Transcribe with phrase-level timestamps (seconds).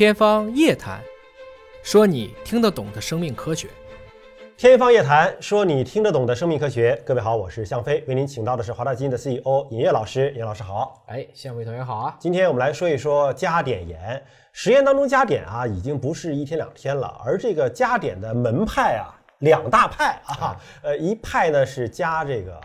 [0.00, 0.98] 天方夜谭，
[1.82, 3.68] 说你听得懂的生命科学。
[4.56, 6.98] 天方夜谭，说你听得懂的生命科学。
[7.04, 10.32] 各位好，我是向飞，为您请到的是华大基因的 CEO 尹烨老师。
[10.34, 12.16] 尹老师好，哎，向飞同学好啊！
[12.18, 14.24] 今天我们来说一说加碘盐。
[14.54, 22.58] 实验当中加碘啊，已经不是一天两天了，而这个加碘的门派啊，两大派啊，呃，一派呢是加这个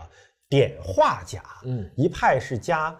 [0.48, 2.96] 碘化钾，嗯，一派是加。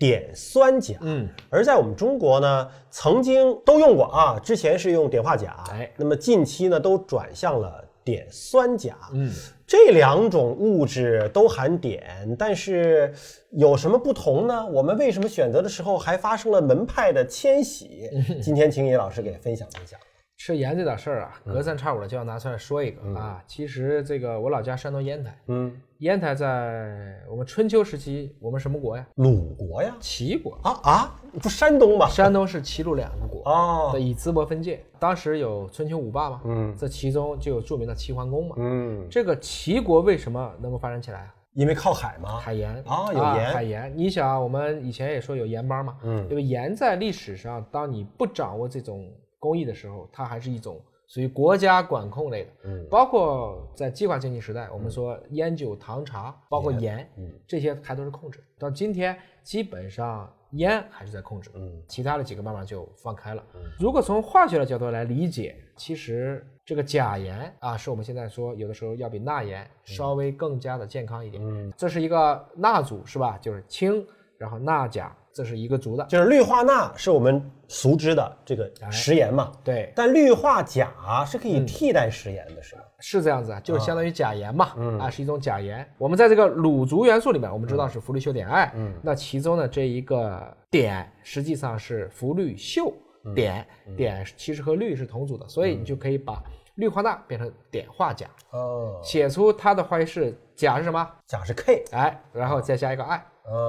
[0.00, 9.30] 碘酸钾，嗯，而在我们中国呢，曾经都用过啊，之前是用碘化钾，哎，那么近期呢都转向了碘酸钾，嗯，
[9.66, 12.00] 这两种物质都含碘，
[12.38, 13.12] 但是
[13.50, 14.66] 有什么不同呢？
[14.66, 18.08] 我们为什么选择的时候还发生了门派的迁徙？
[18.42, 20.00] 今天请尹老师给分享分享。
[20.40, 23.44] 吃盐这点事儿啊，隔三差五的就要拿出来说一个啊。
[23.46, 29.06] 其实这个我老家山东烟台，嗯，烟台在我们春秋时期，我们什么国呀？
[29.16, 29.94] 鲁国呀？
[30.00, 32.08] 齐国啊啊，不山东吗？
[32.08, 34.82] 山东是齐鲁两个国哦，以淄博分界。
[34.98, 41.34] 当时有春秋五霸嘛，嗯，这其中就有著名的齐桓公嘛，嗯，这个齐国为什么能够发展起来啊？
[41.52, 42.38] 因为靠海嘛？
[42.38, 43.50] 海盐啊，有盐。
[43.52, 49.06] 海盐，你想我们以前也说有盐帮嘛，嗯，因为盐在历史上，当你不掌握这种。
[49.40, 58.38] 工艺的时候，它还是一种属于国家管控类的，嗯，包括在计划经济时代，我们说烟酒糖茶，包括盐，嗯，这些还都是控制。
[58.56, 63.42] 到今天，基本上烟还是在控制，嗯，其他的几个慢慢就放开了。
[63.76, 71.42] 如果从化学的角度来理解，其实这个钾盐啊，是我们现在说有的时候要比钠盐稍微更加的健康一点。
[71.44, 73.36] 嗯，这是一个钠组是吧？
[73.38, 74.06] 就是氢，
[74.38, 75.16] 然后钠钾。
[75.32, 79.52] 这是一个族的，就是氯化钠是我们熟知的这个食盐嘛？
[79.62, 79.92] 对。
[79.94, 80.90] 但氯化钾
[81.26, 82.82] 是可以替代食盐的，是吧？
[82.98, 85.88] 是这样子啊，就是相当于钾盐嘛，啊，是一种钾盐。
[85.96, 92.92] 我们在这个卤族元素里面，我们知道是氟氯溴碘铵，嗯，那其中的这一个碘实际上是氟氯溴
[93.34, 93.64] 碘，
[93.96, 96.42] 碘其实和氯是同组的，所以你就可以把
[96.74, 101.08] 氯化钠变成碘化钾，哦，写出它的化学式，钾是什么？
[101.26, 103.22] 钾是 K，哎，然后再加一个氦。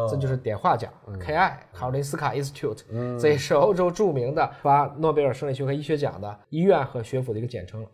[0.09, 0.89] 这就是碘化钾
[1.19, 2.83] ，Ki，卡罗林斯卡 Institute，
[3.19, 7.89] 这也是欧洲著名的发诺贝尔生理学和医学奖的医院和学府的一个简称了。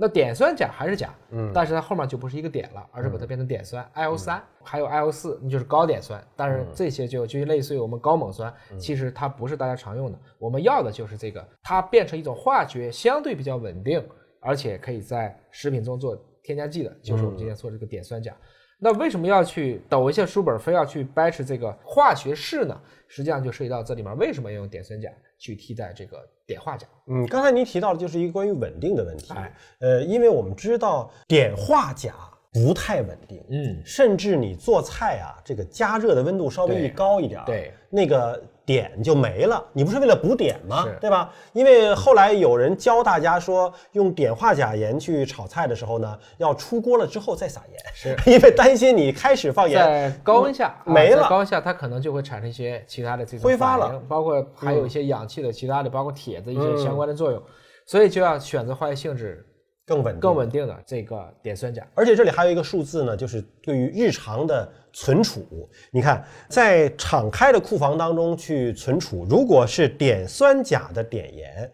[0.00, 6.24] 那碘酸钾还是钾，嗯，但是它后面就不是一个碘了，而是把它变成碘酸 i o 三，还有 i o 四，那就是高碘酸。
[6.36, 10.18] 但是这些就就类似于我们高锰酸，其实它不是大家常用的。
[10.38, 14.00] 我们要的就是这个，它变成一种化学相对比较稳定，
[14.40, 18.32] 而且可以在食品中做添加剂的，就是我们今天说这个碘酸钾。
[18.78, 22.80] 那为什么要去抖一下书本，非要去掰扯这个化学式呢？
[23.08, 26.86] 实际上就涉及到这里面为什么要用碘酸钾去替代这个碘化钾？
[27.06, 29.32] 嗯，刚才您提到的就是一个关于稳定的问题。
[29.34, 32.14] 哎，呃，因为我们知道碘化钾
[32.52, 38.42] 不太稳定，嗯，甚至你做菜啊，这个加热的温度稍微一高一点，对，那个。
[38.68, 40.84] 碘就没了，你不是为了补碘吗？
[41.00, 41.32] 对吧？
[41.54, 48.14] 因为后来有人教大家说，用碘化钾盐去炒菜的时候呢，要出锅了之后再撒盐，是。
[48.30, 57.42] 因为担心你开始放盐，在高温下没了，高温下它可能就会产生一些其他的这种挥发了，包括还有一些氧气的其他的，包括铁的一些相关的作用，
[57.86, 59.46] 所以就要选择化学性质。
[59.88, 65.42] 更稳更稳定的这个碘酸钾，而且这里还有一个数字呢，就是对于日常的存储，
[65.90, 71.72] 你看在敞开的库房当中去存储，如果是碘酸钾的碘盐，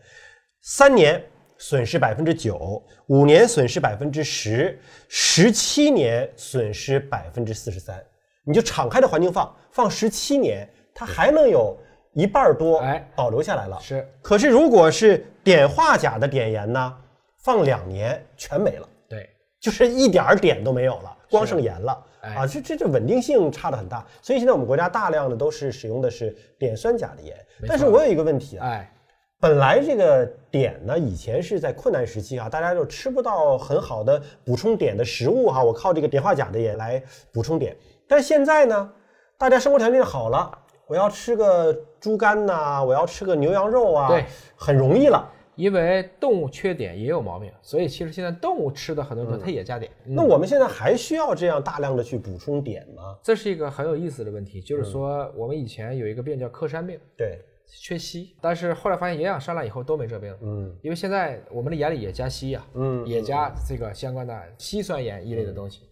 [0.62, 1.20] 三年
[1.58, 8.00] 损失百分之九，五年损失百分之十，十七年损失百分之四十三。
[8.46, 11.76] 你就敞开的环境放放十七年，它还能有
[12.12, 13.76] 一半多哎保留下来了。
[13.80, 16.96] 是，可是如果是碘化钾的碘盐呢？
[17.44, 19.28] 放两年全没了，对，
[19.60, 22.46] 就是一点儿碘都没有了，光剩盐了啊！
[22.46, 27.36] 这这这稳定性差的很大，所以现在我们国家大量的都是使用的是碘酸钾的盐。
[27.68, 28.90] 但是我有一个问题啊，哎，
[29.38, 37.76] 本来这个碘呢，以前是在困难时期啊，大家就吃不到很好的补充碘的食物哈，我靠这个碘化钾的盐来补充碘。
[38.08, 38.90] 但现在呢，
[39.36, 40.50] 大家生活条件好了，
[40.86, 44.24] 我要吃个猪肝呐，我要吃个牛羊肉啊，对，
[44.56, 45.30] 很容易了。
[45.56, 49.88] 因为动物缺碘也有毛病，所以其实现在动物吃的很多东西它也加碘。
[50.04, 53.16] 那我们现在还需要这样大量的去补充碘吗？
[53.22, 60.36] 这是一个很有意思的问题，就是说我们以前有一个病叫克山病，对，缺硒，但是后来发现营养上来以后都没这病。
[60.42, 65.82] 嗯，因为现在我们的盐里也加硒呀，嗯，也加这个相关的硒酸盐一类的东西。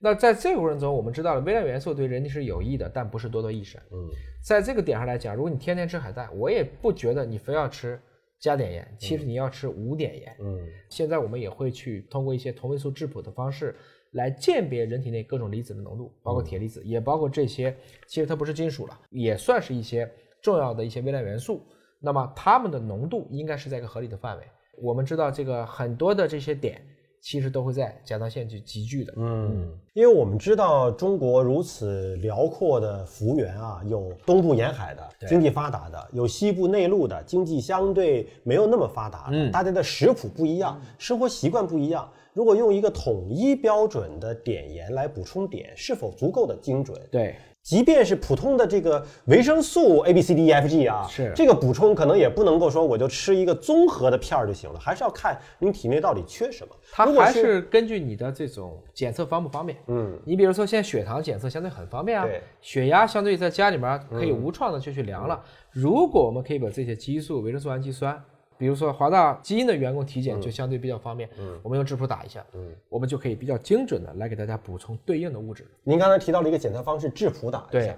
[0.00, 3.82] 那在这个过程中，我们知道了微量元素对人体是有益的，但不是多多益善。
[3.90, 4.08] 嗯，
[4.44, 8.00] 在这个点上来讲，如果你天天吃海带，我也不觉得你非要吃。
[8.40, 10.36] 加碘盐，其实你要吃无碘盐。
[10.40, 13.76] 嗯，现在我们也会去通过一些同位素质谱的方式
[14.12, 17.76] 来鉴别人体内各种离子的浓度，包括铁离子，也包括这些，
[18.06, 21.66] 其实它不是金属了，也算是一些重要的一些微量元素。
[22.00, 24.44] 那么它们的浓度应该是在一个合理的范围。
[24.80, 26.80] 我们知道这个很多的这些点。
[27.20, 29.12] 其实都会在甲状腺去集聚的。
[29.16, 39.50] 嗯，因为我们知道中国如此辽阔的幅员啊，有东部沿海的经济发达的，有西部内陆的经济相对没有那么发达的。
[39.50, 42.08] 大家的食谱不一样，生活习惯不一样。
[42.38, 46.96] 如果用一个统一标准的碘盐来补充碘，是否足够的精准？
[47.10, 47.34] 对。
[47.64, 56.72] 即便是普通的这个维生素 A B C D E F G 啊，是这个补充可能也不能够说我就吃一个综合的片儿就行了，还是要看您体内到底缺什么。
[56.92, 59.76] 它还是根据你的这种检测方不方便。
[59.88, 62.26] 嗯，你比如说现在血糖检测相对很方便啊，
[62.60, 65.42] 血压相对在家里面可以无创的就去量了。
[65.72, 68.22] 如果我们可以把这些激素、维生素、氨基酸。
[68.58, 75.64] 比如说华大基因的员工体检就相对比较方便，嗯，我们用质谱打一下，嗯，我们就可以比较精准的来给大家补充对应的物质。
[75.84, 77.96] 您刚才提到了一个检测方式，质谱打一下。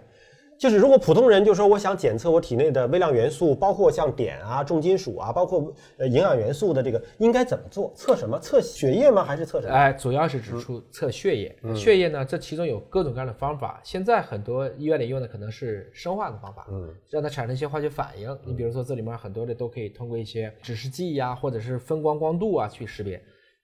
[0.60, 7.90] 就是如果普通人就说我想检测我体内的微量元素，包括像碘啊、重金属啊，包括呃营养元素的这个，应该怎么做？
[7.96, 8.38] 测什么？
[8.40, 9.24] 测血液吗？
[9.24, 9.72] 还是测什么？
[9.72, 11.56] 哎，主要是指出测血液。
[11.74, 13.80] 血液呢，这其中有各种各样的方法。
[13.82, 18.38] 现在很多医院里用的可能是生化的方法，嗯，让它产生一些化学反应。
[18.44, 23.18] 你比如说这里面很多的都可以通过一些指示剂呀，或者是分光光度啊去识别。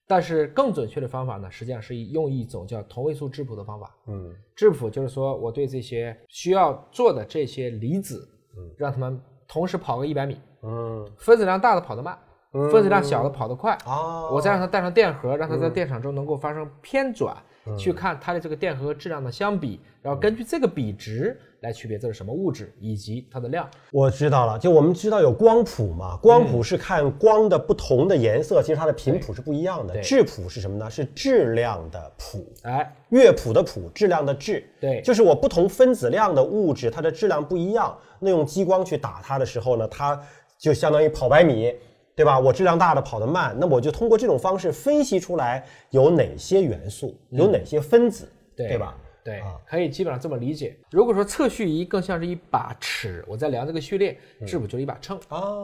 [0.06, 3.94] 但是更准确的方法呢，实际上是用一种叫同位素质谱的方法。
[4.06, 10.41] 嗯，质谱就是说我对这些需要做的这些离子，嗯，让他们同时跑个一百米。
[10.62, 12.19] 嗯，分子量大的跑得慢，
[12.53, 13.76] 分子量小的跑得快。
[13.87, 17.37] 哦，我再让它带上电荷，让它在电场中能够发生偏转。
[17.76, 23.68] 去看它的这个电荷质量的相比，然后根据这个比值来区别这是什么物质以及它的量。
[23.90, 30.00] 我知道了，就我们知道有光谱嘛，光谱是看光的不同的颜色，其实它的频谱是不一样的。
[30.00, 30.88] 质谱是什么呢？
[30.88, 34.64] 是质量的谱，哎，乐谱的谱，质量的质。
[34.80, 40.20] 对，就是我不同分子量的物质，它的质量不一样，那用激光去打它的时候呢，它
[40.56, 41.74] 就相当于跑百米。
[42.14, 42.40] 对吧？
[42.40, 48.26] 我质量大的跑得慢，那我就通过这种方式分析出来有哪些元素，有哪些分子，
[48.56, 48.96] 对吧？
[49.26, 50.76] 对，可以基本上这么理解。
[50.93, 55.19] 如果说测序仪更像是一把尺，我在量这个序列，质谱就是一把秤，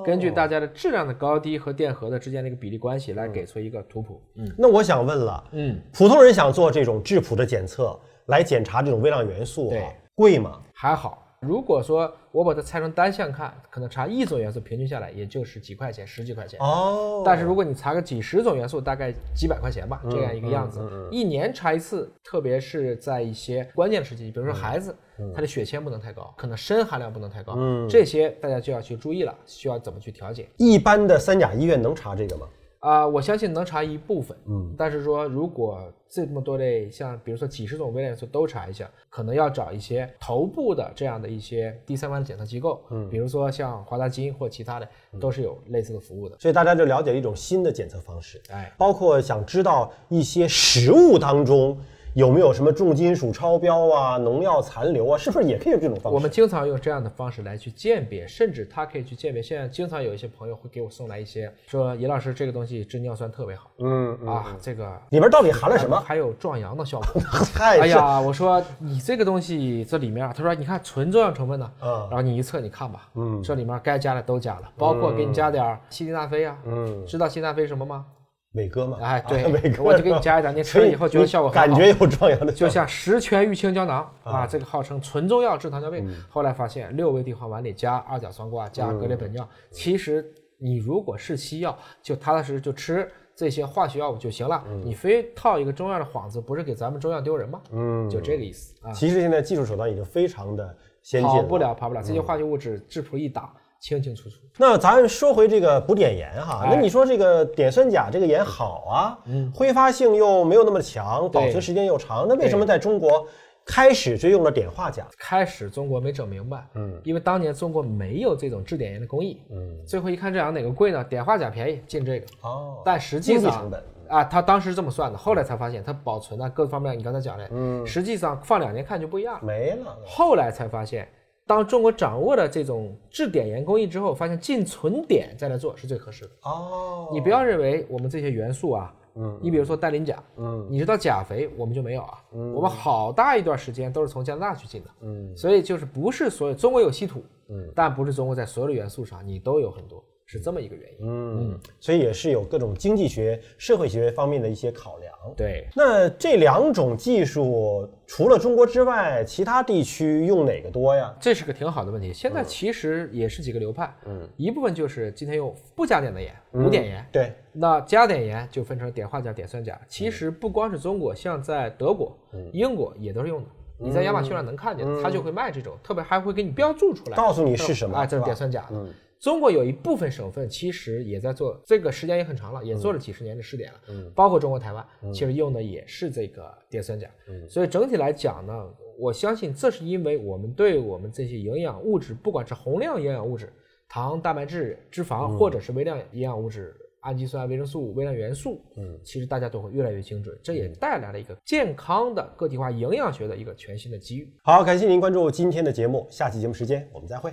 [0.04, 4.20] 根据大家的质量的高低和电荷的之间的一个比例关系来给出一个图谱。
[4.34, 9.86] 嗯，那我想问了，嗯，普通人想做这种质谱的检测来检查这种微量元素，对，
[10.16, 10.60] 贵吗？
[10.74, 11.21] 还好。
[11.42, 17.22] 如果说我把它拆成单项看，可能查一种元素平均下来也就是几块钱、十几块钱哦。
[17.26, 20.80] 但是如果你查个几十种元素，大概几百块钱吧，这样一个样子。
[21.10, 24.94] 一年查一次，特别是在一些关键的时期，比如说孩子，
[25.34, 30.48] 他的血铅不能太高，可能砷含量不能太高，这些大家就要去注意了，需要怎么去调节。
[30.58, 32.46] 一般的三甲医院能查这个吗？
[32.82, 44.88] 啊，我相信能查一部分，嗯，但是说如果这么多类，像比如说几十种微量元素都查一下，可能要找一些头部的这样的一些第三方检测机构，嗯，比如说像华大基因或其他的，
[45.20, 46.36] 都是有类似的服务的。
[46.40, 51.78] 所以大家就了解一种新的检测方式，哎，包括想知道一些食物当中。
[52.14, 55.16] 有没有什么重金属超标啊、农药残留啊？
[55.16, 56.14] 是不是也可以用这种方式？
[56.14, 59.42] 我们经常用这样的方式来去鉴别，甚至它可以去鉴别。
[59.42, 63.70] 现在经常有一些朋友会给我送来一些，说尹老师这个东西治尿酸特别好。
[63.78, 65.98] 嗯啊，这个里面到底含了什么？
[66.04, 67.22] 还有壮阳的效果。
[67.58, 71.72] 哎呀，我说你这个东西这里面，他说你看纯中药成分呢。
[71.80, 72.08] 嗯。
[72.10, 73.08] 然后你一测，你看吧。
[73.14, 73.42] 嗯。
[73.42, 76.58] 这里面该加的都加了，包括给你加点西地那非啊。
[76.66, 77.06] 嗯。
[77.06, 78.04] 知道西地那非什么吗？
[78.52, 97.60] 伟哥嘛，哎，对，伟哥我就给你加一点，你吃了以后觉得效果很好，感觉有壮阳的，就像十全玉清胶囊啊，这个号称纯中药治糖尿病，后来发现六味地黄丸里加二甲双胍，加格列本脲，其实你如果是西药，就踏踏实实就吃这些化学药物就行了，你非套一个中药的幌子，不是给咱们中药丢人吗？
[97.70, 98.92] 嗯，就这个意思啊。
[98.92, 103.50] 其实现在技术手段已经非常的先进，跑不了，跑不了，这些化学物质质谱一打。
[103.82, 104.36] 清清楚楚。
[104.56, 109.18] 那咱说回这个补碘盐哈，那你说这个碘酸钾这个盐好啊，
[109.52, 113.26] 挥发性又没有那么强，保存时间又长，那为什么在中国
[113.66, 115.04] 开始就用了碘化钾？
[115.18, 121.02] 开始中国没整明白，嗯，因为当年中国没有这种制碘盐的工艺，嗯，最后一看这两个哪个贵呢？
[121.10, 122.26] 碘化钾便宜，进这个。
[122.42, 123.68] 哦，但实际上
[124.08, 129.98] 啊，他当时这么算的，后来才发现它保存啊各方面，你刚才讲的，嗯，实际上放两年看就不一样，没了。
[130.06, 131.08] 后来才发现。
[131.46, 136.30] 当中国掌握了这种制碘盐工艺之后，发现进纯碘再来做是最合适的。
[136.42, 137.08] 哦。
[137.12, 150.02] 你不要认为我们这些元素啊，嗯，你比如说氮磷钾，嗯，你知道钾肥我们就没有啊，嗯，我们好大一段时间都是从加拿大去进的，嗯，所以就是不是所有中国有稀土，嗯，但不是中国在所有的元素上你都有很多。
[150.26, 150.98] 是这么一个原因。
[151.00, 155.12] 嗯，所以也是有各种经济学、社会学方面的一些考量。
[155.36, 161.14] 对，那这两种技术除了中国之外，其他地区用哪个多呀？
[161.20, 162.12] 这是个挺好的问题。
[162.12, 167.06] 现在其实也是几个流派，嗯，一部分就是今天用不加碘的盐，无碘盐。
[167.12, 169.80] 对，那加碘盐就分成碘化钾、碘酸钾。
[169.86, 172.16] 其实不光是中国，像在德国、
[172.52, 173.48] 英国也都是用的。
[173.78, 177.98] 你在亚马逊上能看见，他就会卖这种，特别还会给你标注出来，告诉你是什么。
[177.98, 178.84] 啊，这是碘酸钾的。
[179.22, 183.80] 中国有一部分省份其实也在做，这个时间也很长了，也做了几十年的试点了。
[183.88, 187.08] 嗯，包括中国台湾，其实用的也是这个碘酸钾。
[187.28, 193.52] 嗯，所以整体来讲呢，我相信这是因为我们对我们这些营养物质，不管是宏量营养物质，
[193.88, 204.28] 糖、蛋白质、脂肪，或者是微量营养物质，氨基酸、维生素、微量元素，嗯，其实大家都会越来越精准，这也带来了一个健康的个体化营养学的一个全新的机遇。
[204.42, 207.32] 好，感谢您关注今天的节目，下期节目时间我们再会。